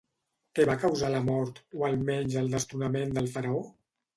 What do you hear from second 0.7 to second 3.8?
causar la mort, o almenys el destronament del faraó?